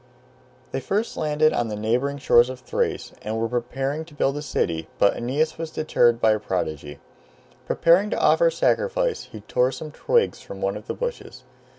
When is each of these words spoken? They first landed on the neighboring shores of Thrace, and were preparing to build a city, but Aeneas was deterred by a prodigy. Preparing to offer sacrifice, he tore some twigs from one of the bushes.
They 0.71 0.79
first 0.79 1.15
landed 1.15 1.53
on 1.53 1.67
the 1.67 1.75
neighboring 1.75 2.17
shores 2.17 2.49
of 2.49 2.61
Thrace, 2.61 3.11
and 3.21 3.37
were 3.37 3.47
preparing 3.47 4.03
to 4.05 4.15
build 4.15 4.35
a 4.35 4.41
city, 4.41 4.87
but 4.97 5.15
Aeneas 5.15 5.59
was 5.59 5.69
deterred 5.69 6.19
by 6.19 6.31
a 6.31 6.39
prodigy. 6.39 6.97
Preparing 7.67 8.09
to 8.09 8.17
offer 8.19 8.49
sacrifice, 8.49 9.25
he 9.25 9.41
tore 9.41 9.71
some 9.71 9.91
twigs 9.91 10.41
from 10.41 10.59
one 10.59 10.75
of 10.75 10.87
the 10.87 10.95
bushes. 10.95 11.43